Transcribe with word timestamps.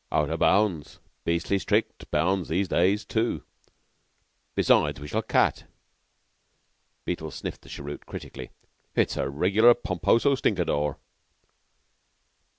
"Out 0.11 0.31
of 0.31 0.39
bounds. 0.39 0.95
Bounds 0.95 0.99
beastly 1.25 1.59
strict 1.59 2.05
these 2.11 2.67
days, 2.67 3.05
too. 3.05 3.43
Besides, 4.55 4.99
we 4.99 5.07
shall 5.07 5.21
cat." 5.21 5.65
Beetle 7.05 7.29
sniffed 7.29 7.61
the 7.61 7.69
cheroot 7.69 8.07
critically. 8.07 8.49
"It's 8.95 9.15
a 9.15 9.29
regular 9.29 9.75
Pomposo 9.75 10.33
Stinkadore." 10.33 10.97